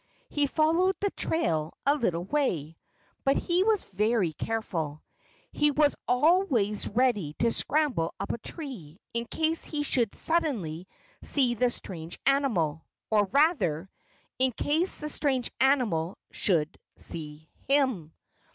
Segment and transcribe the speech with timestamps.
[0.29, 2.75] He followed the trail a little way.
[3.23, 5.03] But he was very careful.
[5.51, 10.87] He was always ready to scramble up a tree, in case he should suddenly
[11.21, 13.91] see the strange animal or rather,
[14.39, 18.11] in case the strange animal should see HIM.